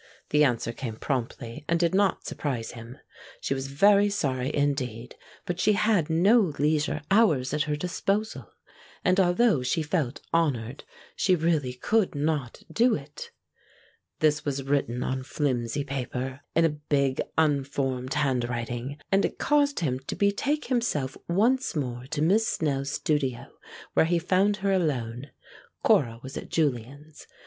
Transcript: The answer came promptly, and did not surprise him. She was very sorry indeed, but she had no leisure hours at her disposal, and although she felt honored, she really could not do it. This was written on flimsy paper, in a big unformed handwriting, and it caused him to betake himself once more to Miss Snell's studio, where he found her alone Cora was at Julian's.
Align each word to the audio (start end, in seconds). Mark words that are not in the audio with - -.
The 0.31 0.43
answer 0.43 0.71
came 0.73 0.95
promptly, 0.95 1.63
and 1.67 1.79
did 1.79 1.93
not 1.93 2.25
surprise 2.25 2.71
him. 2.71 2.97
She 3.39 3.53
was 3.53 3.67
very 3.67 4.09
sorry 4.09 4.51
indeed, 4.51 5.13
but 5.45 5.59
she 5.59 5.73
had 5.73 6.09
no 6.09 6.39
leisure 6.57 7.03
hours 7.11 7.53
at 7.53 7.65
her 7.65 7.75
disposal, 7.75 8.49
and 9.05 9.19
although 9.19 9.61
she 9.61 9.83
felt 9.83 10.19
honored, 10.33 10.85
she 11.15 11.35
really 11.35 11.73
could 11.73 12.15
not 12.15 12.63
do 12.71 12.95
it. 12.95 13.29
This 14.21 14.43
was 14.43 14.63
written 14.63 15.03
on 15.03 15.21
flimsy 15.21 15.83
paper, 15.83 16.41
in 16.55 16.65
a 16.65 16.69
big 16.69 17.21
unformed 17.37 18.15
handwriting, 18.15 18.97
and 19.11 19.23
it 19.23 19.37
caused 19.37 19.81
him 19.81 19.99
to 20.07 20.15
betake 20.15 20.65
himself 20.65 21.15
once 21.29 21.75
more 21.75 22.07
to 22.07 22.23
Miss 22.23 22.47
Snell's 22.47 22.89
studio, 22.91 23.51
where 23.93 24.07
he 24.07 24.17
found 24.17 24.57
her 24.65 24.71
alone 24.71 25.29
Cora 25.83 26.19
was 26.23 26.37
at 26.37 26.49
Julian's. 26.49 27.27